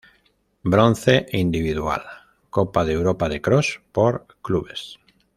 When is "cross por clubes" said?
3.39-4.97